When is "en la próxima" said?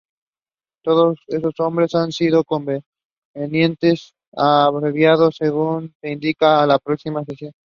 6.63-7.23